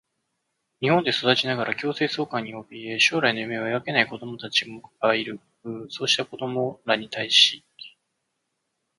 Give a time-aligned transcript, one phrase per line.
[0.79, 4.65] 日本で育ちながら強制送還におびえ、将来の夢を描けない子どもたち
[4.99, 5.39] がいる。
[5.89, 7.63] そうした子どもらに対し、